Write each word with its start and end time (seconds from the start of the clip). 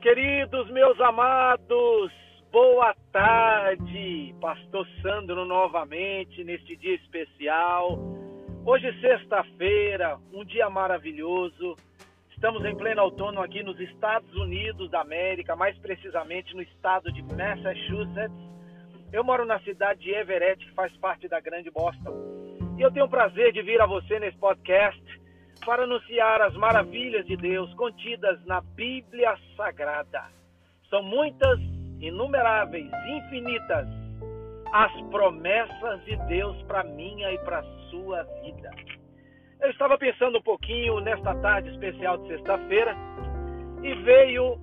queridos, 0.00 0.70
meus 0.70 1.00
amados, 1.00 2.12
boa 2.52 2.94
tarde. 3.12 4.34
Pastor 4.40 4.86
Sandro 5.02 5.44
novamente 5.44 6.44
neste 6.44 6.76
dia 6.76 6.94
especial. 6.94 7.98
Hoje, 8.64 8.92
sexta-feira, 9.00 10.18
um 10.32 10.44
dia 10.44 10.70
maravilhoso. 10.70 11.74
Estamos 12.30 12.64
em 12.64 12.76
pleno 12.76 13.02
outono 13.02 13.40
aqui 13.40 13.62
nos 13.64 13.78
Estados 13.80 14.32
Unidos 14.36 14.88
da 14.90 15.00
América, 15.00 15.56
mais 15.56 15.76
precisamente 15.78 16.54
no 16.54 16.62
estado 16.62 17.10
de 17.12 17.20
Massachusetts. 17.22 18.48
Eu 19.12 19.24
moro 19.24 19.44
na 19.44 19.58
cidade 19.60 20.00
de 20.00 20.10
Everett, 20.14 20.64
que 20.64 20.74
faz 20.74 20.96
parte 20.98 21.26
da 21.26 21.40
Grande 21.40 21.70
Boston. 21.70 22.14
E 22.78 22.82
eu 22.82 22.92
tenho 22.92 23.06
o 23.06 23.10
prazer 23.10 23.52
de 23.52 23.62
vir 23.62 23.80
a 23.80 23.86
você 23.86 24.20
nesse 24.20 24.38
podcast 24.38 25.17
para 25.64 25.84
anunciar 25.84 26.42
as 26.42 26.54
maravilhas 26.54 27.26
de 27.26 27.36
Deus 27.36 27.72
contidas 27.74 28.44
na 28.46 28.60
Bíblia 28.60 29.36
Sagrada. 29.56 30.24
São 30.88 31.02
muitas, 31.02 31.58
inumeráveis, 32.00 32.90
infinitas 33.08 33.86
as 34.72 34.92
promessas 35.10 36.04
de 36.04 36.16
Deus 36.28 36.60
para 36.62 36.84
minha 36.84 37.32
e 37.32 37.38
para 37.38 37.62
sua 37.90 38.22
vida. 38.42 38.70
Eu 39.60 39.70
estava 39.70 39.98
pensando 39.98 40.38
um 40.38 40.42
pouquinho 40.42 41.00
nesta 41.00 41.34
tarde 41.36 41.70
especial 41.70 42.18
de 42.18 42.28
sexta-feira 42.28 42.96
e 43.82 43.94
veio 44.02 44.58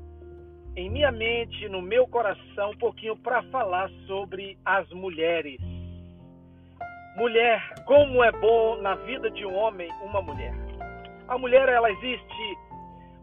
em 0.76 0.90
minha 0.90 1.12
mente, 1.12 1.70
no 1.70 1.82
meu 1.82 2.08
coração, 2.08 2.72
um 2.72 2.77
pouquinho 2.77 3.16
para 3.18 3.41
falar 3.44 3.90
sobre 4.08 4.58
as 4.66 4.90
mulheres. 4.91 5.60
Mulher, 7.16 7.62
como 7.86 8.24
é 8.24 8.32
bom 8.32 8.82
na 8.82 8.96
vida 8.96 9.32
de 9.32 9.46
um 9.46 9.55
homem 9.55 9.90
uma 10.04 10.22
mulher. 10.22 10.54
A 11.28 11.38
mulher 11.38 11.68
ela 11.70 11.90
existe 11.90 12.58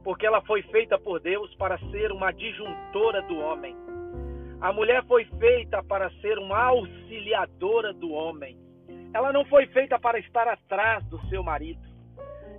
porque 0.02 0.26
ela 0.26 0.42
foi 0.42 0.62
feita 0.62 0.98
por 0.98 1.20
Deus 1.20 1.54
para 1.54 1.78
ser 1.90 2.10
uma 2.10 2.30
adjuntora 2.30 3.22
do 3.22 3.38
homem. 3.38 3.76
A 4.60 4.72
mulher 4.72 5.04
foi 5.06 5.24
feita 5.38 5.82
para 5.84 6.10
ser 6.20 6.38
uma 6.38 6.58
auxiliadora 6.64 7.92
do 7.92 8.10
homem. 8.10 8.58
Ela 9.14 9.32
não 9.32 9.44
foi 9.44 9.66
feita 9.66 9.98
para 10.00 10.18
estar 10.18 10.48
atrás 10.48 11.04
do 11.06 11.20
seu 11.28 11.42
marido. 11.44 11.80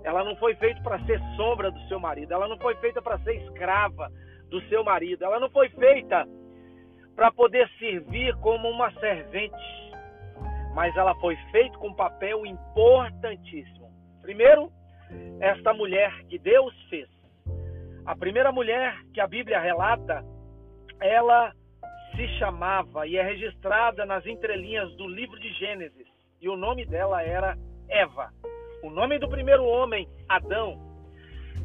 Ela 0.02 0.24
não 0.24 0.36
foi 0.36 0.54
feita 0.54 0.82
para 0.82 0.98
ser 1.04 1.20
sombra 1.36 1.70
do 1.70 1.80
seu 1.88 2.00
marido. 2.00 2.32
Ela 2.32 2.48
não 2.48 2.58
foi 2.58 2.74
feita 2.76 3.02
para 3.02 3.18
ser 3.18 3.34
escrava 3.42 4.10
do 4.48 4.60
seu 4.68 4.82
marido. 4.82 5.24
Ela 5.24 5.40
não 5.40 5.50
foi 5.50 5.68
feita 5.70 6.26
para 7.14 7.30
poder 7.32 7.68
servir 7.78 8.34
como 8.36 8.68
uma 8.68 8.90
servente. 8.92 9.54
Mas 10.74 10.96
ela 10.96 11.14
foi 11.16 11.36
feita 11.50 11.76
com 11.78 11.88
um 11.88 11.94
papel 11.94 12.46
importantíssimo. 12.46 13.90
Primeiro, 14.22 14.70
esta 15.40 15.72
mulher 15.72 16.12
que 16.28 16.38
Deus 16.38 16.74
fez. 16.88 17.08
A 18.06 18.14
primeira 18.14 18.52
mulher 18.52 18.96
que 19.12 19.20
a 19.20 19.26
Bíblia 19.26 19.60
relata, 19.60 20.24
ela 21.00 21.52
se 22.14 22.28
chamava 22.38 23.06
e 23.06 23.16
é 23.16 23.22
registrada 23.22 24.04
nas 24.04 24.24
entrelinhas 24.26 24.94
do 24.96 25.08
livro 25.08 25.38
de 25.40 25.52
Gênesis, 25.54 26.06
e 26.40 26.48
o 26.48 26.56
nome 26.56 26.84
dela 26.84 27.22
era 27.22 27.56
Eva. 27.88 28.30
O 28.82 28.90
nome 28.90 29.18
do 29.18 29.28
primeiro 29.28 29.64
homem, 29.64 30.08
Adão. 30.28 30.78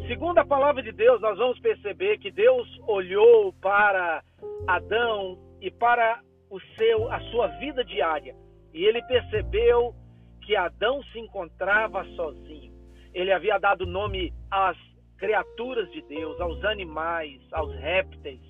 Segundo 0.08 0.38
a 0.38 0.46
palavra 0.46 0.82
de 0.82 0.92
Deus, 0.92 1.20
nós 1.22 1.38
vamos 1.38 1.60
perceber 1.60 2.18
que 2.18 2.32
Deus 2.32 2.68
olhou 2.88 3.54
para 3.62 4.24
Adão 4.68 5.38
e 5.62 5.70
para 5.70 6.22
o 6.50 6.60
seu 6.78 7.12
a 7.12 7.20
sua 7.32 7.48
vida 7.60 7.84
diária, 7.84 8.36
e 8.74 8.86
ele 8.86 9.02
percebeu 9.04 9.94
que 10.42 10.56
Adão 10.56 11.04
se 11.12 11.20
encontrava 11.20 12.04
sozinho. 12.16 12.69
Ele 13.14 13.32
havia 13.32 13.58
dado 13.58 13.86
nome 13.86 14.34
às 14.50 14.78
criaturas 15.18 15.92
de 15.92 16.02
Deus, 16.04 16.40
aos 16.40 16.64
animais, 16.64 17.42
aos 17.52 17.74
répteis, 17.76 18.42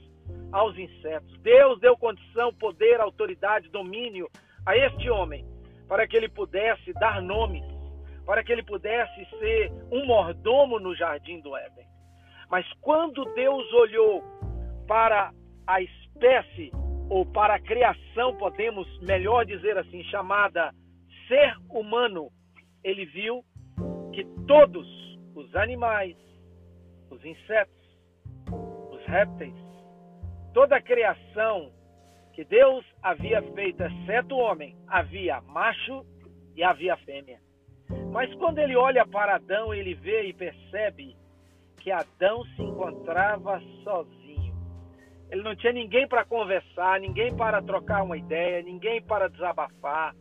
aos 0.52 0.78
insetos. 0.78 1.38
Deus 1.40 1.80
deu 1.80 1.98
condição, 1.98 2.54
poder, 2.54 3.00
autoridade, 3.00 3.70
domínio 3.70 4.30
a 4.66 4.78
este 4.78 5.10
homem 5.10 5.46
para 5.88 6.08
que 6.08 6.16
ele 6.16 6.30
pudesse 6.30 6.94
dar 6.94 7.22
nomes, 7.22 7.66
para 8.26 8.44
que 8.44 8.52
ele 8.52 8.64
pudesse 8.64 9.26
ser 9.40 9.72
um 9.92 10.06
mordomo 10.06 10.80
no 10.80 10.96
jardim 10.96 11.42
do 11.42 11.58
Éden. 11.58 11.88
Mas 12.50 12.66
quando 12.80 13.26
Deus 13.34 13.74
olhou 13.74 14.24
para 14.88 15.32
a 15.66 15.82
espécie 15.82 16.72
ou 17.10 17.26
para 17.26 17.56
a 17.56 17.60
criação, 17.60 18.38
podemos 18.38 18.88
melhor 19.02 19.46
dizer 19.46 19.78
assim, 19.80 20.04
chamada 20.06 20.72
ser 21.28 21.56
humano, 21.70 22.30
ele 22.84 23.06
viu 23.06 23.44
que 24.12 24.26
todos 24.48 24.88
os 25.36 25.56
animais, 25.56 26.16
os 27.10 27.24
insetos, 27.24 27.74
os 28.92 29.06
répteis, 29.06 29.56
toda 30.54 30.78
a 30.78 30.82
criação 30.82 31.72
que 32.34 32.44
Deus 32.46 32.86
havia 33.02 33.42
feito, 33.54 33.84
exceto 33.84 34.36
o 34.36 34.40
homem, 34.40 34.76
havia 34.88 35.42
macho 35.42 36.06
e 36.56 36.64
havia 36.64 36.96
fêmea. 36.98 37.40
Mas 38.12 38.34
quando 38.36 38.60
ele 38.60 38.76
olha 38.76 39.06
para 39.06 39.36
Adão, 39.36 39.74
ele 39.74 39.94
vê 39.94 40.24
e 40.24 40.34
percebe 40.34 41.16
que 41.78 41.92
Adão 41.92 42.44
se 42.56 42.62
encontrava 42.62 43.62
sozinho. 43.84 44.54
Ele 45.30 45.44
não 45.44 45.56
tinha 45.56 45.74
ninguém 45.74 46.08
para 46.08 46.26
conversar, 46.26 47.00
ninguém 47.00 47.36
para 47.36 47.62
trocar 47.62 48.04
uma 48.04 48.18
ideia, 48.18 48.64
ninguém 48.64 49.02
para 49.02 49.30
desabafar 49.30 50.16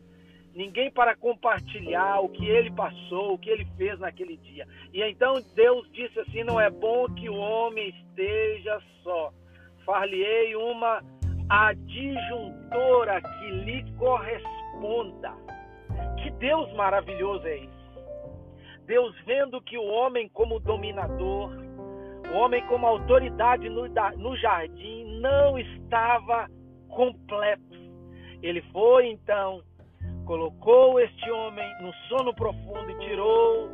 ninguém 0.59 0.91
para 0.91 1.15
compartilhar 1.15 2.19
o 2.21 2.29
que 2.29 2.45
ele 2.45 2.73
passou, 2.73 3.35
o 3.35 3.39
que 3.39 3.49
ele 3.49 3.65
fez 3.77 3.97
naquele 4.01 4.37
dia. 4.39 4.67
E 4.93 5.01
então 5.05 5.41
Deus 5.55 5.89
disse 5.93 6.19
assim: 6.19 6.43
Não 6.43 6.61
é 6.61 6.69
bom 6.69 7.07
que 7.15 7.31
o 7.31 7.37
homem 7.37 7.91
esteja 7.91 8.83
só. 9.05 9.33
Far-lhe-ei 9.87 10.57
uma 10.57 11.01
adjuntora 11.49 13.23
que 13.23 13.51
lhe 13.53 13.85
corresponda. 13.93 15.33
Que 16.21 16.31
Deus 16.33 16.71
maravilhoso 16.75 17.47
é 17.47 17.59
esse! 17.59 17.79
Deus 18.85 19.15
vendo 19.25 19.63
que 19.63 19.79
o 19.79 19.85
homem, 19.85 20.29
como 20.31 20.59
dominador, 20.59 21.53
o 22.33 22.37
homem, 22.37 22.67
como 22.67 22.85
autoridade 22.85 23.69
no 23.69 24.37
jardim, 24.37 25.21
não 25.21 25.57
estava 25.57 26.49
completo. 26.89 27.79
Ele 28.43 28.61
foi 28.73 29.07
então 29.09 29.63
colocou 30.29 31.01
este 31.01 31.31
homem 31.31 31.67
no 31.81 31.91
sono 32.07 32.35
profundo 32.35 32.91
e 32.91 32.99
tirou 32.99 33.71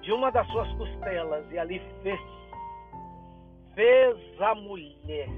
de 0.00 0.10
uma 0.10 0.30
das 0.30 0.48
suas 0.48 0.66
costelas 0.72 1.44
e 1.52 1.58
ali 1.58 1.82
fez 2.02 2.18
fez 3.74 4.40
a 4.40 4.54
mulher 4.54 5.28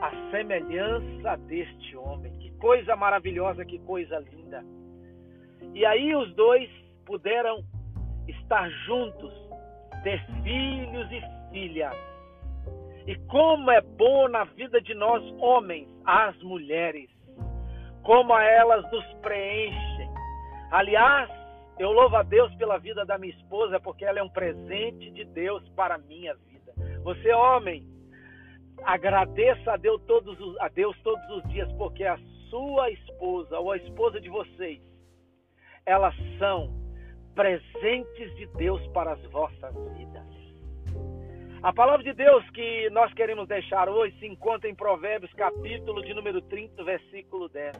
a 0.00 0.30
semelhança 0.30 1.36
deste 1.48 1.96
homem. 1.98 2.32
Que 2.38 2.50
coisa 2.52 2.96
maravilhosa, 2.96 3.62
que 3.64 3.78
coisa 3.80 4.18
linda. 4.20 4.64
E 5.74 5.84
aí 5.84 6.14
os 6.14 6.34
dois 6.34 6.70
puderam 7.04 7.62
estar 8.26 8.70
juntos, 8.86 9.32
ter 10.02 10.18
filhos 10.42 11.12
e 11.12 11.22
filhas. 11.52 11.94
E 13.06 13.14
como 13.26 13.70
é 13.70 13.82
bom 13.82 14.28
na 14.28 14.44
vida 14.44 14.80
de 14.80 14.94
nós 14.94 15.22
homens, 15.38 15.88
as 16.06 16.34
mulheres 16.42 17.15
como 18.06 18.38
elas 18.38 18.88
nos 18.92 19.04
preenchem. 19.14 20.08
Aliás, 20.70 21.28
eu 21.76 21.90
louvo 21.90 22.14
a 22.16 22.22
Deus 22.22 22.54
pela 22.54 22.78
vida 22.78 23.04
da 23.04 23.18
minha 23.18 23.34
esposa, 23.34 23.80
porque 23.80 24.04
ela 24.04 24.20
é 24.20 24.22
um 24.22 24.28
presente 24.30 25.10
de 25.10 25.24
Deus 25.24 25.68
para 25.70 25.96
a 25.96 25.98
minha 25.98 26.34
vida. 26.36 26.72
Você, 27.02 27.32
homem, 27.32 27.84
agradeça 28.84 29.72
a 29.72 29.76
Deus 29.76 30.00
todos 30.04 30.38
os, 30.40 30.56
a 30.60 30.68
Deus 30.68 30.96
todos 31.02 31.28
os 31.30 31.50
dias, 31.50 31.70
porque 31.72 32.04
a 32.04 32.16
sua 32.48 32.90
esposa 32.90 33.58
ou 33.58 33.72
a 33.72 33.76
esposa 33.76 34.20
de 34.20 34.28
vocês, 34.28 34.80
elas 35.84 36.14
são 36.38 36.72
presentes 37.34 38.36
de 38.36 38.46
Deus 38.56 38.86
para 38.88 39.14
as 39.14 39.22
vossas 39.26 39.74
vidas. 39.96 40.35
A 41.66 41.72
palavra 41.72 42.04
de 42.04 42.12
Deus 42.12 42.48
que 42.50 42.88
nós 42.90 43.12
queremos 43.12 43.48
deixar 43.48 43.88
hoje 43.88 44.16
se 44.20 44.26
encontra 44.28 44.70
em 44.70 44.74
Provérbios, 44.76 45.32
capítulo 45.32 46.00
de 46.00 46.14
número 46.14 46.40
30, 46.40 46.84
versículo 46.84 47.48
10. 47.48 47.76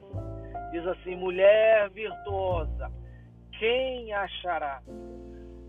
Diz 0.73 0.85
assim: 0.89 1.15
Mulher 1.15 1.89
virtuosa, 1.91 2.91
quem 3.57 4.13
achará? 4.13 4.83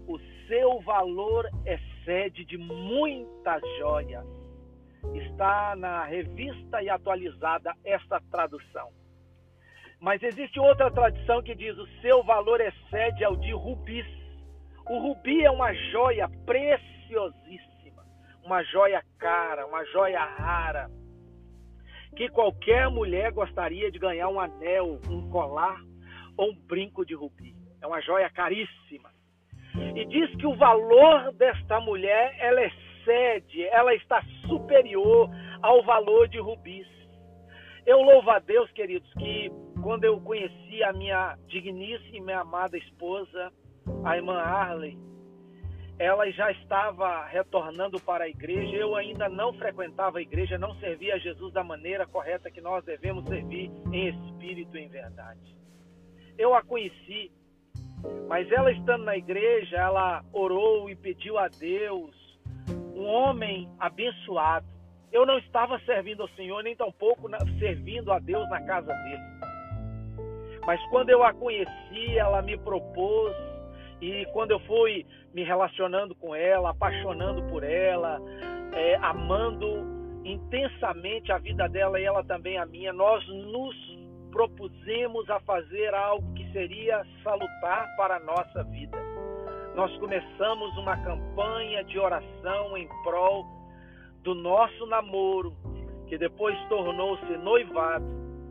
O 0.07 0.17
seu 0.47 0.79
valor 0.79 1.47
excede 1.63 2.43
de 2.43 2.57
muitas 2.57 3.61
joias. 3.77 4.25
Está 5.13 5.75
na 5.75 6.03
revista 6.05 6.81
e 6.81 6.89
atualizada 6.89 7.71
esta 7.85 8.19
tradução. 8.31 8.89
Mas 9.99 10.23
existe 10.23 10.59
outra 10.59 10.89
tradução 10.89 11.43
que 11.43 11.53
diz: 11.53 11.77
o 11.77 11.87
seu 12.01 12.23
valor 12.23 12.61
excede 12.61 13.23
ao 13.23 13.35
de 13.35 13.51
rubis. 13.53 14.07
O 14.89 14.97
rubi 15.01 15.45
é 15.45 15.51
uma 15.51 15.71
joia 15.91 16.27
preciosíssima 16.47 17.76
uma 18.47 18.63
joia 18.63 19.03
cara, 19.19 19.67
uma 19.67 19.83
joia 19.87 20.23
rara, 20.23 20.89
que 22.15 22.29
qualquer 22.29 22.89
mulher 22.89 23.29
gostaria 23.33 23.91
de 23.91 23.99
ganhar 23.99 24.29
um 24.29 24.39
anel, 24.39 25.01
um 25.09 25.29
colar 25.29 25.81
ou 26.37 26.51
um 26.51 26.55
brinco 26.55 27.05
de 27.05 27.13
rubi. 27.13 27.53
É 27.81 27.85
uma 27.85 28.01
joia 28.01 28.29
caríssima. 28.29 29.11
E 29.93 30.05
diz 30.05 30.33
que 30.37 30.47
o 30.47 30.55
valor 30.55 31.33
desta 31.33 31.81
mulher 31.81 32.35
ela 32.39 32.63
excede, 32.63 33.63
ela 33.65 33.93
está 33.93 34.23
superior 34.47 35.29
ao 35.61 35.83
valor 35.83 36.29
de 36.29 36.39
rubis. 36.39 36.87
Eu 37.85 38.01
louvo 38.01 38.29
a 38.31 38.39
Deus, 38.39 38.71
queridos, 38.71 39.13
que 39.15 39.51
quando 39.83 40.05
eu 40.05 40.21
conheci 40.21 40.81
a 40.83 40.93
minha 40.93 41.37
digníssima 41.47 42.31
e 42.31 42.33
amada 42.33 42.77
esposa, 42.77 43.51
a 44.05 44.15
irmã 44.15 44.37
Arley, 44.37 44.97
ela 45.99 46.29
já 46.31 46.51
estava 46.51 47.25
retornando 47.25 47.99
para 47.99 48.25
a 48.25 48.29
igreja. 48.29 48.75
Eu 48.75 48.95
ainda 48.95 49.27
não 49.27 49.53
frequentava 49.53 50.19
a 50.19 50.21
igreja, 50.21 50.57
não 50.57 50.75
servia 50.75 51.15
a 51.15 51.19
Jesus 51.19 51.51
da 51.53 51.63
maneira 51.63 52.05
correta 52.05 52.51
que 52.51 52.61
nós 52.61 52.83
devemos 52.85 53.27
servir 53.27 53.71
em 53.91 54.07
espírito 54.09 54.77
e 54.77 54.81
em 54.81 54.87
verdade. 54.87 55.55
Eu 56.37 56.53
a 56.53 56.61
conheci, 56.61 57.31
mas 58.27 58.51
ela 58.51 58.71
estando 58.71 59.05
na 59.05 59.17
igreja, 59.17 59.77
ela 59.77 60.23
orou 60.31 60.87
e 60.89 60.95
pediu 60.95 61.37
a 61.37 61.47
Deus 61.47 62.15
um 62.95 63.05
homem 63.05 63.67
abençoado. 63.79 64.67
Eu 65.11 65.25
não 65.25 65.39
estava 65.39 65.79
servindo 65.79 66.21
ao 66.21 66.29
Senhor, 66.29 66.61
nem 66.63 66.75
tampouco 66.75 67.27
servindo 67.57 68.11
a 68.11 68.19
Deus 68.19 68.47
na 68.49 68.61
casa 68.61 68.93
dele. 68.93 69.37
Mas 70.65 70.79
quando 70.89 71.09
eu 71.09 71.23
a 71.23 71.33
conheci, 71.33 72.17
ela 72.17 72.41
me 72.41 72.57
propôs 72.57 73.33
e 74.01 74.25
quando 74.33 74.51
eu 74.51 74.59
fui 74.61 75.05
me 75.33 75.43
relacionando 75.43 76.13
com 76.15 76.35
ela, 76.35 76.69
apaixonando 76.69 77.43
por 77.43 77.63
ela, 77.63 78.19
é, 78.73 78.95
amando 78.95 80.21
intensamente 80.23 81.31
a 81.31 81.37
vida 81.37 81.67
dela 81.67 81.99
e 81.99 82.03
ela 82.03 82.23
também 82.23 82.57
a 82.57 82.65
minha, 82.65 82.91
nós 82.93 83.25
nos 83.27 83.75
propusemos 84.31 85.29
a 85.29 85.39
fazer 85.39 85.93
algo 85.93 86.33
que 86.33 86.51
seria 86.51 87.03
salutar 87.23 87.87
para 87.95 88.17
a 88.17 88.19
nossa 88.19 88.63
vida. 88.65 88.97
Nós 89.75 89.95
começamos 89.97 90.75
uma 90.77 90.97
campanha 90.97 91.83
de 91.83 91.97
oração 91.97 92.77
em 92.77 92.87
prol 93.03 93.45
do 94.23 94.35
nosso 94.35 94.85
namoro, 94.87 95.55
que 96.07 96.17
depois 96.17 96.57
tornou-se 96.67 97.37
noivado 97.37 98.05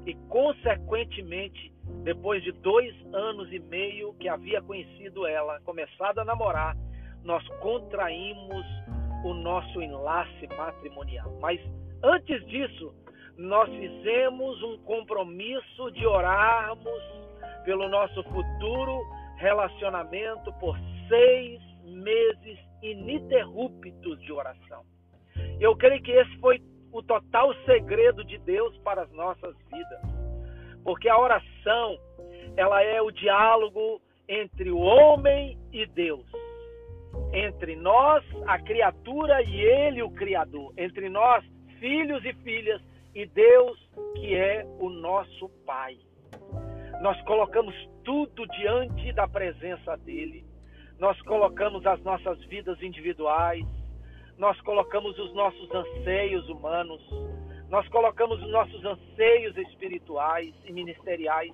e, 0.06 0.14
consequentemente, 0.28 1.72
depois 2.06 2.40
de 2.44 2.52
dois 2.52 2.94
anos 3.12 3.52
e 3.52 3.58
meio 3.58 4.14
que 4.14 4.28
havia 4.28 4.62
conhecido 4.62 5.26
ela, 5.26 5.58
começado 5.62 6.20
a 6.20 6.24
namorar, 6.24 6.76
nós 7.24 7.44
contraímos 7.58 8.64
o 9.24 9.34
nosso 9.34 9.82
enlace 9.82 10.46
matrimonial. 10.56 11.36
Mas 11.40 11.60
antes 12.04 12.46
disso, 12.46 12.94
nós 13.36 13.68
fizemos 13.70 14.62
um 14.62 14.78
compromisso 14.84 15.90
de 15.90 16.06
orarmos 16.06 17.02
pelo 17.64 17.88
nosso 17.88 18.22
futuro 18.22 19.02
relacionamento 19.38 20.52
por 20.60 20.78
seis 21.08 21.60
meses 21.82 22.56
ininterruptos 22.82 24.20
de 24.20 24.32
oração. 24.32 24.84
Eu 25.58 25.74
creio 25.76 26.00
que 26.00 26.12
esse 26.12 26.38
foi 26.38 26.62
o 26.92 27.02
total 27.02 27.52
segredo 27.64 28.24
de 28.24 28.38
Deus 28.38 28.78
para 28.84 29.02
as 29.02 29.10
nossas 29.10 29.56
vidas 29.72 30.15
porque 30.86 31.08
a 31.08 31.18
oração, 31.18 31.98
ela 32.56 32.80
é 32.80 33.02
o 33.02 33.10
diálogo 33.10 34.00
entre 34.28 34.70
o 34.70 34.78
homem 34.78 35.58
e 35.72 35.84
Deus. 35.84 36.24
Entre 37.32 37.74
nós, 37.74 38.24
a 38.46 38.56
criatura, 38.60 39.42
e 39.42 39.60
ele, 39.62 40.00
o 40.00 40.10
Criador. 40.10 40.72
Entre 40.78 41.08
nós, 41.08 41.44
filhos 41.80 42.24
e 42.24 42.32
filhas, 42.34 42.80
e 43.16 43.26
Deus, 43.26 43.76
que 44.14 44.36
é 44.36 44.64
o 44.78 44.88
nosso 44.88 45.48
Pai. 45.66 45.98
Nós 47.02 47.20
colocamos 47.22 47.74
tudo 48.04 48.46
diante 48.46 49.12
da 49.12 49.26
presença 49.26 49.96
dele. 49.96 50.44
Nós 51.00 51.20
colocamos 51.22 51.84
as 51.84 52.00
nossas 52.04 52.38
vidas 52.44 52.80
individuais, 52.80 53.66
nós 54.38 54.58
colocamos 54.60 55.18
os 55.18 55.34
nossos 55.34 55.68
anseios 55.74 56.48
humanos, 56.48 57.02
nós 57.70 57.86
colocamos 57.88 58.42
os 58.42 58.50
nossos 58.50 58.84
anseios 58.84 59.56
espirituais 59.56 60.54
e 60.64 60.72
ministeriais, 60.72 61.52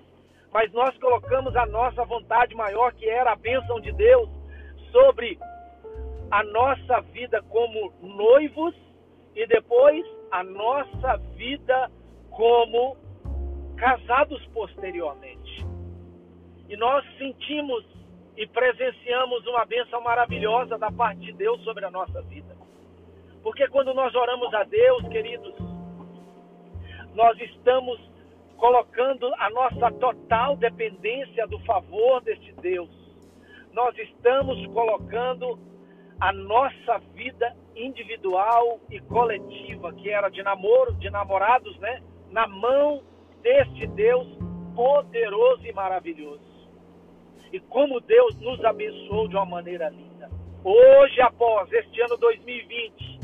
mas 0.51 0.71
nós 0.71 0.95
colocamos 0.97 1.55
a 1.55 1.65
nossa 1.65 2.05
vontade 2.05 2.53
maior, 2.55 2.93
que 2.93 3.09
era 3.09 3.31
a 3.31 3.35
bênção 3.35 3.79
de 3.79 3.91
Deus, 3.91 4.29
sobre 4.91 5.39
a 6.29 6.43
nossa 6.43 7.01
vida 7.11 7.41
como 7.49 7.91
noivos 8.01 8.75
e 9.35 9.47
depois 9.47 10.05
a 10.31 10.43
nossa 10.43 11.17
vida 11.35 11.91
como 12.29 12.95
casados 13.75 14.45
posteriormente. 14.47 15.65
E 16.69 16.77
nós 16.77 17.03
sentimos 17.17 17.83
e 18.35 18.47
presenciamos 18.47 19.45
uma 19.45 19.65
bênção 19.65 20.01
maravilhosa 20.01 20.77
da 20.77 20.91
parte 20.91 21.19
de 21.19 21.33
Deus 21.33 21.63
sobre 21.63 21.85
a 21.85 21.91
nossa 21.91 22.21
vida. 22.23 22.55
Porque 23.43 23.67
quando 23.67 23.93
nós 23.93 24.13
oramos 24.15 24.53
a 24.53 24.63
Deus, 24.63 25.07
queridos, 25.09 25.53
nós 27.15 27.39
estamos 27.39 27.99
colocando 28.57 29.33
a 29.35 29.49
nossa 29.49 29.91
total 29.91 30.55
dependência 30.55 31.45
do 31.47 31.59
favor 31.59 32.21
deste 32.21 32.53
Deus. 32.53 32.89
Nós 33.71 33.97
estamos 33.97 34.65
colocando 34.67 35.59
a 36.19 36.31
nossa 36.31 36.99
vida 37.13 37.55
individual 37.75 38.79
e 38.89 38.99
coletiva, 39.01 39.91
que 39.93 40.09
era 40.09 40.29
de 40.29 40.41
namoro, 40.43 40.93
de 40.95 41.09
namorados, 41.09 41.77
né, 41.79 42.01
na 42.29 42.47
mão 42.47 43.03
deste 43.41 43.87
Deus 43.87 44.27
poderoso 44.75 45.65
e 45.65 45.73
maravilhoso. 45.73 46.41
E 47.51 47.59
como 47.59 47.99
Deus 47.99 48.35
nos 48.39 48.63
abençoou 48.63 49.27
de 49.27 49.35
uma 49.35 49.45
maneira 49.45 49.89
linda. 49.89 50.29
Hoje, 50.63 51.21
após 51.21 51.71
este 51.71 52.01
ano 52.01 52.17
2020, 52.17 53.19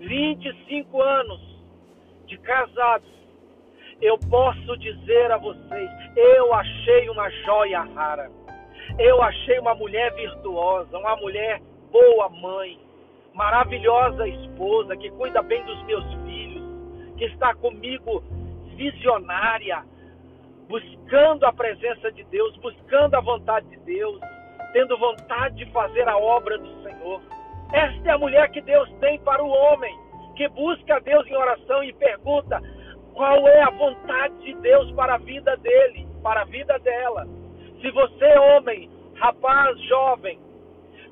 25 0.00 1.00
anos 1.00 1.40
de 2.26 2.36
casados, 2.38 3.19
eu 4.00 4.18
posso 4.18 4.76
dizer 4.78 5.30
a 5.30 5.36
vocês: 5.36 5.90
eu 6.16 6.54
achei 6.54 7.08
uma 7.08 7.28
joia 7.30 7.82
rara. 7.82 8.30
Eu 8.98 9.22
achei 9.22 9.58
uma 9.58 9.74
mulher 9.74 10.12
virtuosa, 10.14 10.98
uma 10.98 11.16
mulher 11.16 11.60
boa 11.92 12.28
mãe, 12.28 12.78
maravilhosa 13.34 14.26
esposa 14.26 14.96
que 14.96 15.10
cuida 15.10 15.42
bem 15.42 15.62
dos 15.64 15.82
meus 15.84 16.04
filhos, 16.24 16.64
que 17.16 17.24
está 17.26 17.54
comigo 17.54 18.22
visionária, 18.76 19.84
buscando 20.68 21.44
a 21.44 21.52
presença 21.52 22.10
de 22.10 22.24
Deus, 22.24 22.56
buscando 22.56 23.14
a 23.14 23.20
vontade 23.20 23.66
de 23.68 23.76
Deus, 23.78 24.20
tendo 24.72 24.96
vontade 24.98 25.56
de 25.56 25.70
fazer 25.72 26.08
a 26.08 26.16
obra 26.16 26.58
do 26.58 26.82
Senhor. 26.82 27.20
Esta 27.72 28.08
é 28.08 28.12
a 28.12 28.18
mulher 28.18 28.50
que 28.50 28.60
Deus 28.60 28.90
tem 29.00 29.18
para 29.20 29.42
o 29.42 29.48
homem, 29.48 29.96
que 30.36 30.48
busca 30.48 30.96
a 30.96 31.00
Deus 31.00 31.26
em 31.26 31.36
oração 31.36 31.84
e 31.84 31.92
pergunta: 31.92 32.60
qual 33.20 33.46
é 33.48 33.60
a 33.60 33.68
vontade 33.68 34.34
de 34.38 34.54
Deus 34.62 34.90
para 34.92 35.16
a 35.16 35.18
vida 35.18 35.54
dele, 35.58 36.08
para 36.22 36.40
a 36.40 36.44
vida 36.46 36.78
dela. 36.78 37.28
Se 37.78 37.90
você, 37.90 38.38
homem, 38.38 38.90
rapaz, 39.16 39.78
jovem, 39.82 40.40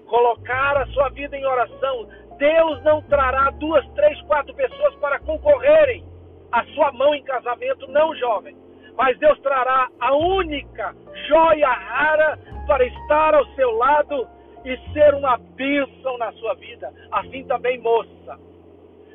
colocar 0.07 0.79
a 0.79 0.87
sua 0.87 1.11
vida 1.11 1.37
em 1.37 1.45
oração, 1.45 2.09
Deus 2.39 2.83
não 2.83 3.03
trará 3.03 3.51
duas, 3.51 3.87
três, 3.91 4.19
quatro 4.23 4.55
pessoas 4.55 4.95
para 4.95 5.19
concorrerem 5.19 6.03
à 6.51 6.65
sua 6.73 6.91
mão 6.93 7.15
em 7.15 7.23
casamento, 7.25 7.87
não, 7.89 8.17
jovem. 8.17 8.57
Mas 8.97 9.19
Deus 9.19 9.39
trará 9.41 9.91
a 10.01 10.15
única 10.17 10.97
joia 11.29 11.69
rara 11.69 12.39
para 12.67 12.87
estar 12.87 13.35
ao 13.35 13.45
seu 13.49 13.71
lado 13.73 14.27
e 14.65 14.79
ser 14.95 15.13
uma 15.13 15.37
bênção 15.37 16.17
na 16.17 16.33
sua 16.33 16.55
vida. 16.55 16.91
Assim 17.13 17.45
também, 17.45 17.79
moça. 17.83 18.39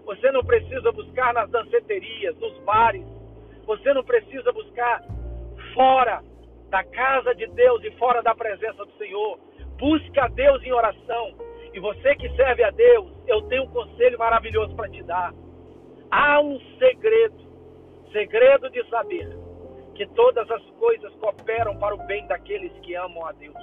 Você 0.06 0.32
não 0.32 0.44
precisa 0.44 0.92
buscar 0.92 1.34
nas 1.34 1.50
danceterias, 1.50 2.38
nos 2.38 2.58
bares. 2.60 3.06
Você 3.66 3.94
não 3.94 4.04
precisa 4.04 4.52
buscar 4.52 5.02
fora 5.74 6.22
da 6.70 6.84
casa 6.84 7.34
de 7.36 7.48
Deus 7.48 7.84
e 7.84 7.92
fora 7.92 8.22
da 8.22 8.36
presença 8.36 8.86
do 8.86 8.92
Senhor. 8.98 9.40
Busque 9.78 10.20
a 10.20 10.28
Deus 10.28 10.62
em 10.64 10.72
oração. 10.72 11.34
E 11.74 11.80
você 11.80 12.16
que 12.16 12.30
serve 12.36 12.64
a 12.64 12.72
Deus, 12.72 13.12
eu 13.28 13.42
tenho 13.44 13.64
um 13.64 13.72
conselho 13.72 14.20
maravilhoso 14.20 14.76
para 14.76 14.90
te 14.90 15.02
dar. 15.04 15.34
Há 16.12 16.40
um 16.42 16.60
segredo, 16.78 17.38
segredo 18.12 18.70
de 18.70 18.88
saber 18.90 19.28
que 19.96 20.06
todas 20.08 20.50
as 20.52 20.64
coisas 20.80 21.14
cooperam 21.16 21.78
para 21.78 21.96
o 21.96 22.06
bem 22.06 22.28
daqueles 22.28 22.72
que 22.80 22.94
amam 22.96 23.26
a 23.26 23.32
Deus. 23.32 23.56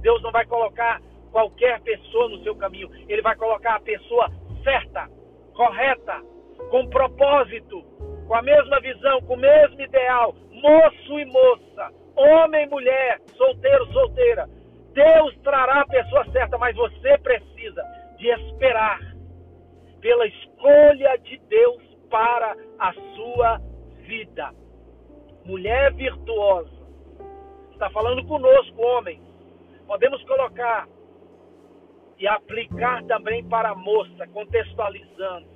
Deus 0.00 0.22
não 0.22 0.30
vai 0.30 0.44
colocar 0.46 1.00
qualquer 1.32 1.80
pessoa 1.80 2.28
no 2.28 2.42
seu 2.42 2.54
caminho, 2.56 2.90
ele 3.08 3.22
vai 3.22 3.36
colocar 3.36 3.76
a 3.76 3.80
pessoa 3.80 4.30
certa 4.62 5.08
correta, 5.56 6.22
com 6.70 6.86
propósito, 6.88 7.82
com 8.26 8.34
a 8.34 8.42
mesma 8.42 8.78
visão, 8.80 9.20
com 9.22 9.34
o 9.34 9.38
mesmo 9.38 9.80
ideal, 9.80 10.34
moço 10.50 11.18
e 11.18 11.24
moça, 11.24 11.90
homem 12.14 12.64
e 12.64 12.68
mulher, 12.68 13.20
solteiro, 13.36 13.92
solteira. 13.92 14.48
Deus 14.92 15.36
trará 15.42 15.80
a 15.80 15.86
pessoa 15.86 16.24
certa, 16.30 16.56
mas 16.58 16.76
você 16.76 17.18
precisa 17.18 17.82
de 18.18 18.28
esperar 18.28 19.00
pela 20.00 20.26
escolha 20.26 21.16
de 21.18 21.38
Deus 21.48 21.82
para 22.10 22.56
a 22.78 22.92
sua 23.14 23.60
vida. 24.06 24.50
Mulher 25.44 25.92
virtuosa, 25.94 26.70
está 27.72 27.90
falando 27.90 28.24
conosco, 28.26 28.80
homens. 28.80 29.20
Podemos 29.86 30.22
colocar 30.24 30.88
e 32.18 32.26
aplicar 32.26 33.02
também 33.04 33.44
para 33.44 33.70
a 33.70 33.74
moça, 33.74 34.26
contextualizando. 34.28 35.46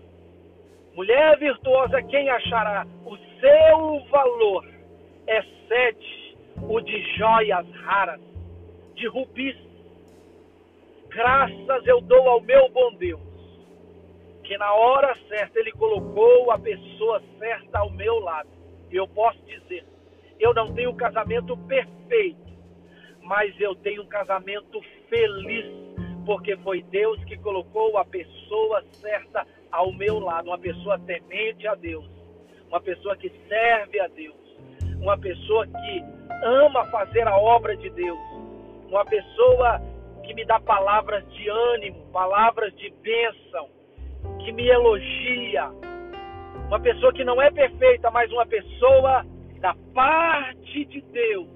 Mulher 0.94 1.38
virtuosa, 1.38 2.02
quem 2.02 2.28
achará 2.28 2.86
o 3.04 3.16
seu 3.40 4.04
valor 4.10 4.66
excede 5.26 6.36
o 6.68 6.80
de 6.80 7.16
joias 7.16 7.66
raras, 7.82 8.20
de 8.94 9.06
rubis. 9.06 9.56
Graças 11.08 11.86
eu 11.86 12.00
dou 12.00 12.28
ao 12.28 12.40
meu 12.40 12.68
bom 12.68 12.94
Deus, 12.94 13.20
que 14.44 14.56
na 14.58 14.72
hora 14.72 15.16
certa 15.28 15.58
ele 15.58 15.72
colocou 15.72 16.50
a 16.50 16.58
pessoa 16.58 17.22
certa 17.38 17.78
ao 17.78 17.90
meu 17.90 18.18
lado. 18.20 18.48
E 18.90 18.96
eu 18.96 19.06
posso 19.08 19.40
dizer, 19.46 19.84
eu 20.38 20.52
não 20.52 20.74
tenho 20.74 20.90
um 20.90 20.96
casamento 20.96 21.56
perfeito, 21.56 22.50
mas 23.22 23.58
eu 23.60 23.74
tenho 23.76 24.02
um 24.02 24.06
casamento 24.06 24.80
feliz, 25.08 25.66
porque 26.30 26.56
foi 26.58 26.80
Deus 26.92 27.18
que 27.24 27.36
colocou 27.38 27.98
a 27.98 28.04
pessoa 28.04 28.84
certa 28.92 29.44
ao 29.72 29.92
meu 29.92 30.20
lado, 30.20 30.46
uma 30.46 30.58
pessoa 30.58 30.96
temente 31.00 31.66
a 31.66 31.74
Deus, 31.74 32.08
uma 32.68 32.80
pessoa 32.80 33.16
que 33.16 33.28
serve 33.48 33.98
a 33.98 34.06
Deus, 34.06 34.36
uma 35.02 35.18
pessoa 35.18 35.66
que 35.66 36.04
ama 36.44 36.84
fazer 36.84 37.26
a 37.26 37.36
obra 37.36 37.76
de 37.76 37.90
Deus, 37.90 38.20
uma 38.88 39.04
pessoa 39.06 39.82
que 40.22 40.32
me 40.32 40.44
dá 40.44 40.60
palavras 40.60 41.28
de 41.32 41.48
ânimo, 41.48 42.06
palavras 42.12 42.72
de 42.76 42.90
bênção, 43.02 43.68
que 44.38 44.52
me 44.52 44.68
elogia, 44.68 45.66
uma 46.68 46.78
pessoa 46.78 47.12
que 47.12 47.24
não 47.24 47.42
é 47.42 47.50
perfeita, 47.50 48.08
mas 48.12 48.30
uma 48.30 48.46
pessoa 48.46 49.26
da 49.58 49.74
parte 49.92 50.84
de 50.84 51.00
Deus 51.00 51.48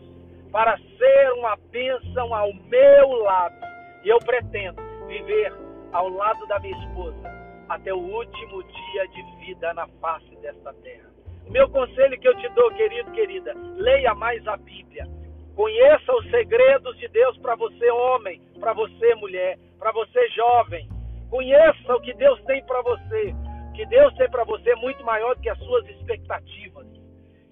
para 0.50 0.76
ser 0.78 1.32
uma 1.34 1.56
bênção 1.70 2.34
ao 2.34 2.52
meu 2.52 3.08
lado. 3.22 3.73
E 4.04 4.08
eu 4.08 4.18
pretendo 4.18 4.82
viver 5.06 5.52
ao 5.92 6.08
lado 6.08 6.46
da 6.46 6.58
minha 6.60 6.76
esposa 6.84 7.34
até 7.68 7.92
o 7.92 7.98
último 7.98 8.62
dia 8.62 9.08
de 9.08 9.22
vida 9.38 9.72
na 9.74 9.86
face 10.00 10.36
desta 10.36 10.72
terra. 10.74 11.10
O 11.46 11.50
meu 11.50 11.68
conselho 11.70 12.18
que 12.20 12.28
eu 12.28 12.36
te 12.36 12.48
dou, 12.50 12.70
querido, 12.72 13.10
querida, 13.12 13.52
leia 13.76 14.14
mais 14.14 14.46
a 14.46 14.56
Bíblia. 14.56 15.06
Conheça 15.54 16.12
os 16.12 16.30
segredos 16.30 16.96
de 16.98 17.08
Deus 17.08 17.38
para 17.38 17.54
você, 17.54 17.90
homem, 17.90 18.40
para 18.58 18.72
você, 18.72 19.14
mulher, 19.14 19.58
para 19.78 19.92
você, 19.92 20.28
jovem. 20.30 20.88
Conheça 21.30 21.94
o 21.94 22.00
que 22.00 22.12
Deus 22.14 22.42
tem 22.44 22.64
para 22.64 22.82
você. 22.82 23.34
O 23.70 23.72
que 23.72 23.86
Deus 23.86 24.14
tem 24.16 24.28
para 24.30 24.44
você 24.44 24.70
é 24.70 24.76
muito 24.76 25.04
maior 25.04 25.34
do 25.34 25.40
que 25.40 25.48
as 25.48 25.58
suas 25.58 25.88
expectativas 25.88 26.94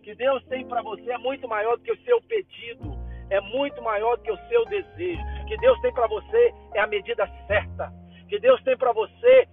que 0.02 0.14
Deus 0.16 0.44
tem 0.46 0.66
para 0.66 0.82
você 0.82 1.10
é 1.12 1.18
muito 1.18 1.48
maior 1.48 1.76
do 1.76 1.84
que 1.84 1.92
o 1.92 2.04
seu 2.04 2.20
pedido, 2.22 2.92
é 3.32 3.40
muito 3.40 3.82
maior 3.82 4.16
do 4.16 4.22
que 4.22 4.30
o 4.30 4.48
seu 4.48 4.64
desejo. 4.66 5.22
Que 5.46 5.56
Deus 5.56 5.80
tem 5.80 5.92
para 5.92 6.06
você 6.06 6.54
é 6.74 6.80
a 6.80 6.86
medida 6.86 7.26
certa. 7.46 7.92
Que 8.28 8.38
Deus 8.38 8.62
tem 8.62 8.76
para 8.76 8.92
você 8.92 9.48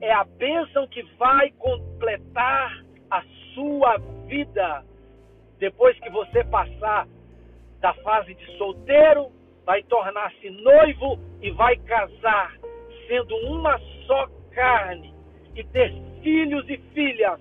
é 0.00 0.12
a 0.12 0.24
bênção 0.24 0.86
que 0.86 1.02
vai 1.18 1.50
completar 1.52 2.84
a 3.10 3.22
sua 3.54 3.96
vida 4.26 4.84
depois 5.58 5.98
que 5.98 6.08
você 6.10 6.44
passar 6.44 7.08
da 7.80 7.92
fase 7.94 8.34
de 8.34 8.56
solteiro, 8.56 9.30
vai 9.64 9.82
tornar-se 9.84 10.50
noivo 10.50 11.18
e 11.40 11.50
vai 11.50 11.76
casar, 11.78 12.56
sendo 13.06 13.34
uma 13.48 13.78
só 14.06 14.28
carne 14.52 15.14
e 15.54 15.64
ter 15.64 15.92
filhos 16.22 16.68
e 16.68 16.78
filhas 16.94 17.40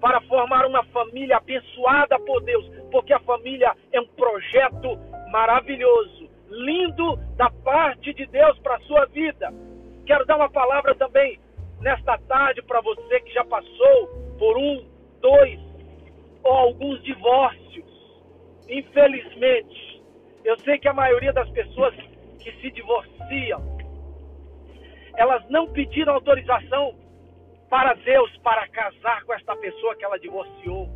para 0.00 0.20
formar 0.22 0.66
uma 0.66 0.84
família 0.86 1.36
abençoada 1.36 2.18
por 2.20 2.42
Deus, 2.42 2.64
porque 2.90 3.12
a 3.12 3.20
família 3.20 3.74
é 3.92 4.00
um 4.00 4.06
projeto 4.06 4.98
maravilhoso, 5.30 6.28
lindo 6.48 7.16
da 7.36 7.50
parte 7.50 8.12
de 8.14 8.26
Deus 8.26 8.58
para 8.60 8.76
a 8.76 8.80
sua 8.80 9.06
vida. 9.06 9.52
Quero 10.06 10.24
dar 10.24 10.36
uma 10.36 10.50
palavra 10.50 10.94
também 10.94 11.38
nesta 11.80 12.16
tarde 12.18 12.62
para 12.62 12.80
você 12.80 13.20
que 13.20 13.32
já 13.32 13.44
passou 13.44 14.08
por 14.38 14.56
um, 14.56 14.86
dois 15.20 15.60
ou 16.42 16.52
alguns 16.52 17.02
divórcios. 17.02 17.86
Infelizmente, 18.68 20.02
eu 20.44 20.58
sei 20.60 20.78
que 20.78 20.88
a 20.88 20.94
maioria 20.94 21.32
das 21.32 21.48
pessoas 21.50 21.94
que 22.38 22.52
se 22.60 22.70
divorciam, 22.70 23.78
elas 25.16 25.44
não 25.50 25.66
pediram 25.66 26.14
autorização 26.14 26.94
para 27.68 27.94
Deus 27.94 28.36
para 28.38 28.66
casar 28.68 29.24
com 29.24 29.34
esta 29.34 29.54
pessoa 29.56 29.94
que 29.96 30.04
ela 30.04 30.18
divorciou. 30.18 30.88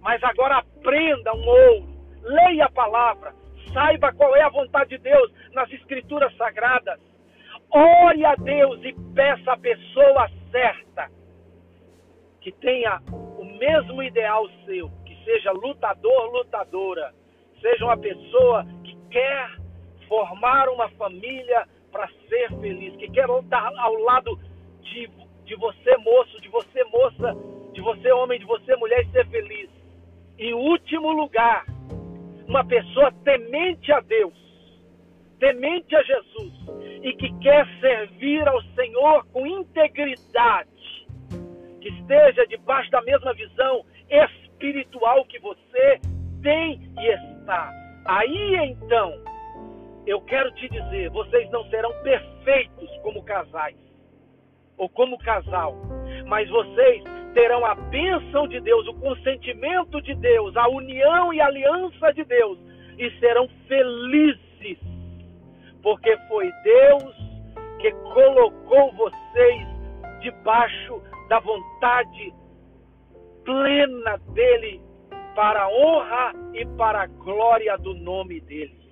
Mas 0.00 0.22
agora 0.22 0.58
aprenda 0.58 1.34
um 1.34 1.46
ouro, 1.46 1.88
leia 2.22 2.66
a 2.66 2.70
palavra, 2.70 3.34
saiba 3.72 4.12
qual 4.12 4.36
é 4.36 4.42
a 4.42 4.50
vontade 4.50 4.90
de 4.90 4.98
Deus 4.98 5.32
nas 5.52 5.70
escrituras 5.72 6.34
sagradas. 6.36 7.00
Ore 7.70 8.24
a 8.24 8.34
Deus 8.36 8.80
e 8.84 8.92
peça 9.14 9.52
a 9.52 9.56
pessoa 9.56 10.30
certa 10.50 11.10
que 12.40 12.52
tenha 12.52 13.00
o 13.08 13.44
mesmo 13.44 14.02
ideal 14.02 14.46
seu, 14.66 14.90
que 15.06 15.16
seja 15.24 15.50
lutador, 15.52 16.30
lutadora, 16.30 17.14
seja 17.60 17.84
uma 17.86 17.96
pessoa 17.96 18.66
que 18.84 18.94
quer 19.10 19.50
formar 20.06 20.68
uma 20.68 20.88
família 20.90 21.66
para 21.90 22.06
ser 22.28 22.50
feliz, 22.60 22.94
que 22.96 23.10
quer 23.10 23.28
estar 23.30 23.72
ao 23.78 23.94
lado 23.94 24.38
de 24.82 25.08
de 25.44 25.54
você, 25.56 25.96
moço, 25.98 26.40
de 26.40 26.48
você, 26.48 26.84
moça, 26.84 27.36
de 27.72 27.80
você, 27.80 28.12
homem, 28.12 28.38
de 28.38 28.44
você, 28.44 28.74
mulher, 28.76 29.02
e 29.02 29.10
ser 29.10 29.26
feliz. 29.28 29.70
Em 30.38 30.54
último 30.54 31.12
lugar, 31.12 31.64
uma 32.46 32.64
pessoa 32.64 33.12
temente 33.24 33.92
a 33.92 34.00
Deus, 34.00 34.34
temente 35.38 35.94
a 35.94 36.02
Jesus 36.02 36.52
e 37.02 37.12
que 37.14 37.32
quer 37.40 37.66
servir 37.80 38.46
ao 38.48 38.60
Senhor 38.74 39.26
com 39.26 39.46
integridade, 39.46 41.06
que 41.80 41.88
esteja 41.88 42.46
debaixo 42.46 42.90
da 42.90 43.02
mesma 43.02 43.34
visão 43.34 43.84
espiritual 44.08 45.24
que 45.26 45.38
você 45.38 46.00
tem 46.42 46.80
e 46.98 47.06
está. 47.08 47.70
Aí 48.06 48.56
então, 48.70 49.12
eu 50.06 50.20
quero 50.22 50.50
te 50.52 50.68
dizer, 50.68 51.10
vocês 51.10 51.50
não 51.50 51.64
serão 51.70 51.92
perfeitos 52.02 52.90
como 53.02 53.22
casais, 53.22 53.76
ou 54.76 54.88
como 54.88 55.18
casal, 55.18 55.76
mas 56.26 56.48
vocês 56.48 57.02
terão 57.34 57.64
a 57.64 57.74
bênção 57.74 58.46
de 58.48 58.60
Deus, 58.60 58.86
o 58.86 58.94
consentimento 58.94 60.00
de 60.00 60.14
Deus, 60.14 60.56
a 60.56 60.68
união 60.68 61.32
e 61.32 61.40
aliança 61.40 62.12
de 62.12 62.24
Deus 62.24 62.58
e 62.98 63.10
serão 63.18 63.48
felizes, 63.66 64.78
porque 65.82 66.16
foi 66.28 66.50
Deus 66.62 67.14
que 67.80 67.90
colocou 67.92 68.92
vocês 68.92 69.66
debaixo 70.20 71.02
da 71.28 71.38
vontade 71.40 72.32
plena 73.44 74.16
dele 74.32 74.80
para 75.34 75.64
a 75.64 75.68
honra 75.68 76.32
e 76.54 76.64
para 76.76 77.02
a 77.02 77.06
glória 77.06 77.76
do 77.78 77.94
nome 77.94 78.40
dele. 78.40 78.84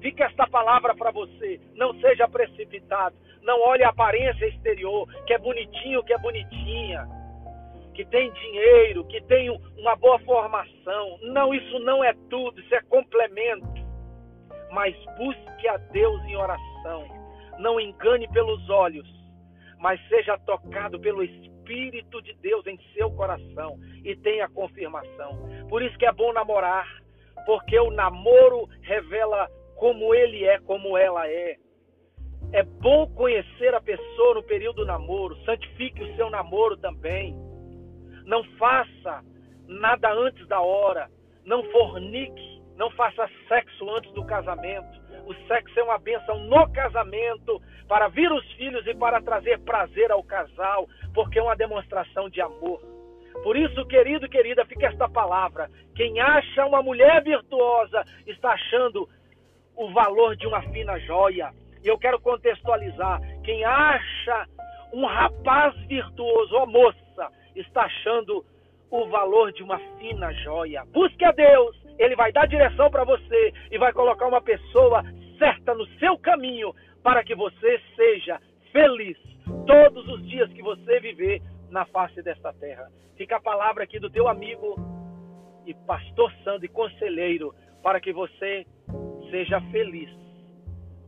Fica 0.00 0.24
esta 0.24 0.46
palavra 0.46 0.94
para 0.94 1.10
você. 1.10 1.60
Não 1.74 1.94
seja 2.00 2.28
precipitado. 2.28 3.14
Não 3.44 3.60
olhe 3.60 3.84
a 3.84 3.90
aparência 3.90 4.46
exterior, 4.46 5.06
que 5.26 5.34
é 5.34 5.38
bonitinho, 5.38 6.02
que 6.02 6.14
é 6.14 6.18
bonitinha, 6.18 7.06
que 7.94 8.04
tem 8.06 8.32
dinheiro, 8.32 9.06
que 9.06 9.20
tem 9.24 9.50
uma 9.78 9.94
boa 9.96 10.18
formação. 10.20 11.18
Não, 11.22 11.54
isso 11.54 11.78
não 11.80 12.02
é 12.02 12.14
tudo, 12.30 12.58
isso 12.60 12.74
é 12.74 12.80
complemento. 12.82 13.84
Mas 14.72 14.96
busque 15.18 15.68
a 15.68 15.76
Deus 15.76 16.22
em 16.24 16.36
oração. 16.36 17.06
Não 17.58 17.78
engane 17.78 18.26
pelos 18.28 18.68
olhos, 18.70 19.06
mas 19.78 20.00
seja 20.08 20.38
tocado 20.38 20.98
pelo 20.98 21.22
Espírito 21.22 22.22
de 22.22 22.34
Deus 22.36 22.66
em 22.66 22.78
seu 22.94 23.10
coração 23.10 23.78
e 24.02 24.16
tenha 24.16 24.48
confirmação. 24.48 25.38
Por 25.68 25.82
isso 25.82 25.96
que 25.98 26.06
é 26.06 26.12
bom 26.12 26.32
namorar, 26.32 26.88
porque 27.44 27.78
o 27.78 27.90
namoro 27.90 28.68
revela 28.80 29.48
como 29.76 30.14
ele 30.14 30.44
é, 30.44 30.58
como 30.60 30.96
ela 30.96 31.28
é. 31.28 31.56
É 32.54 32.62
bom 32.62 33.08
conhecer 33.08 33.74
a 33.74 33.80
pessoa 33.80 34.34
no 34.36 34.42
período 34.44 34.76
do 34.76 34.86
namoro, 34.86 35.36
santifique 35.44 36.04
o 36.04 36.14
seu 36.14 36.30
namoro 36.30 36.76
também. 36.76 37.34
Não 38.26 38.44
faça 38.56 39.24
nada 39.66 40.12
antes 40.12 40.46
da 40.46 40.60
hora, 40.60 41.10
não 41.44 41.64
fornique, 41.72 42.62
não 42.76 42.90
faça 42.92 43.28
sexo 43.48 43.90
antes 43.90 44.12
do 44.12 44.24
casamento. 44.24 44.86
O 45.26 45.34
sexo 45.48 45.80
é 45.80 45.82
uma 45.82 45.98
bênção 45.98 46.38
no 46.44 46.72
casamento 46.72 47.60
para 47.88 48.06
vir 48.06 48.30
os 48.30 48.48
filhos 48.52 48.86
e 48.86 48.94
para 48.94 49.20
trazer 49.20 49.58
prazer 49.64 50.12
ao 50.12 50.22
casal, 50.22 50.88
porque 51.12 51.40
é 51.40 51.42
uma 51.42 51.56
demonstração 51.56 52.30
de 52.30 52.40
amor. 52.40 52.80
Por 53.42 53.56
isso, 53.56 53.84
querido 53.86 54.26
e 54.26 54.28
querida, 54.28 54.64
fica 54.64 54.86
esta 54.86 55.08
palavra: 55.08 55.68
quem 55.96 56.20
acha 56.20 56.64
uma 56.64 56.84
mulher 56.84 57.20
virtuosa 57.24 58.04
está 58.28 58.50
achando 58.50 59.08
o 59.74 59.92
valor 59.92 60.36
de 60.36 60.46
uma 60.46 60.62
fina 60.62 60.96
joia. 61.00 61.50
E 61.84 61.88
eu 61.88 61.98
quero 61.98 62.18
contextualizar: 62.18 63.20
quem 63.44 63.62
acha 63.62 64.46
um 64.92 65.04
rapaz 65.04 65.76
virtuoso 65.86 66.54
ou 66.56 66.66
moça 66.66 67.30
está 67.54 67.82
achando 67.82 68.44
o 68.90 69.06
valor 69.08 69.52
de 69.52 69.62
uma 69.62 69.78
fina 69.98 70.32
joia. 70.32 70.84
Busque 70.92 71.24
a 71.24 71.32
Deus, 71.32 71.76
Ele 71.98 72.16
vai 72.16 72.32
dar 72.32 72.46
direção 72.46 72.90
para 72.90 73.04
você 73.04 73.52
e 73.70 73.76
vai 73.76 73.92
colocar 73.92 74.26
uma 74.26 74.40
pessoa 74.40 75.02
certa 75.38 75.74
no 75.74 75.86
seu 75.98 76.16
caminho 76.18 76.72
para 77.02 77.22
que 77.22 77.34
você 77.34 77.80
seja 77.94 78.40
feliz 78.72 79.18
todos 79.66 80.08
os 80.08 80.26
dias 80.26 80.50
que 80.52 80.62
você 80.62 81.00
viver 81.00 81.42
na 81.70 81.84
face 81.86 82.22
desta 82.22 82.52
terra. 82.54 82.88
Fica 83.16 83.36
a 83.36 83.40
palavra 83.40 83.84
aqui 83.84 83.98
do 83.98 84.08
teu 84.08 84.28
amigo 84.28 84.76
e 85.66 85.74
pastor 85.86 86.32
Sandro 86.44 86.64
e 86.64 86.68
conselheiro 86.68 87.54
para 87.82 88.00
que 88.00 88.12
você 88.12 88.64
seja 89.30 89.60
feliz 89.72 90.23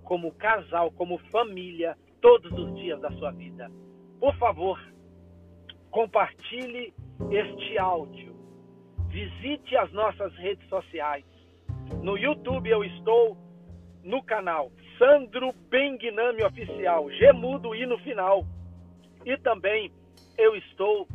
como 0.07 0.33
casal, 0.33 0.91
como 0.93 1.19
família, 1.31 1.97
todos 2.23 2.51
os 2.53 2.75
dias 2.77 2.99
da 3.01 3.11
sua 3.13 3.33
vida. 3.33 3.71
Por 4.19 4.35
favor, 4.37 4.81
compartilhe 5.91 6.95
este 7.31 7.77
áudio. 7.77 8.35
Visite 9.09 9.77
as 9.77 9.93
nossas 9.93 10.35
redes 10.37 10.67
sociais. 10.69 11.25
No 12.03 12.17
YouTube 12.17 12.69
eu 12.69 12.85
estou 12.85 13.37
no 14.03 14.23
canal 14.23 14.71
Sandro 14.99 15.53
Benguinami 15.69 16.43
Oficial, 16.45 17.11
Gemudo 17.11 17.75
e 17.75 17.85
no 17.85 17.99
final. 17.99 18.47
E 19.25 19.37
também 19.39 19.93
eu 20.39 20.55
estou 20.57 21.09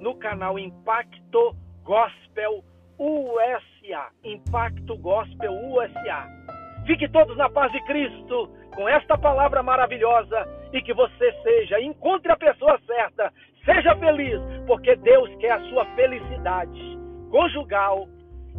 no 0.00 0.14
canal 0.16 0.58
Impacto 0.58 1.54
Gospel 1.84 2.64
USA. 2.98 4.08
Impacto 4.24 4.96
Gospel 4.96 5.52
USA. 5.52 6.57
Fique 6.88 7.06
todos 7.10 7.36
na 7.36 7.50
paz 7.50 7.70
de 7.70 7.82
Cristo 7.82 8.48
com 8.74 8.88
esta 8.88 9.18
palavra 9.18 9.62
maravilhosa 9.62 10.48
e 10.72 10.80
que 10.80 10.94
você 10.94 11.32
seja, 11.42 11.78
encontre 11.82 12.32
a 12.32 12.36
pessoa 12.36 12.80
certa, 12.86 13.30
seja 13.62 13.94
feliz, 13.96 14.40
porque 14.66 14.96
Deus 14.96 15.28
quer 15.36 15.52
a 15.52 15.68
sua 15.68 15.84
felicidade 15.94 16.98
conjugal 17.30 18.08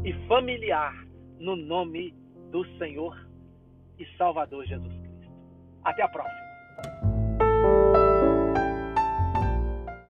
e 0.06 0.14
familiar 0.28 0.94
no 1.40 1.56
nome 1.56 2.14
do 2.52 2.64
Senhor 2.78 3.18
e 3.98 4.06
Salvador 4.16 4.64
Jesus 4.64 4.96
Cristo. 5.00 5.34
Até 5.84 6.04
a 6.04 6.08
próxima. 6.10 7.09